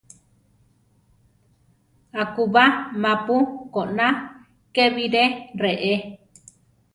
Akúba: 2.23 2.63
mapu 3.01 3.37
koná 3.73 4.07
ké 4.73 4.83
biré 4.95 5.25
reé. 5.61 5.95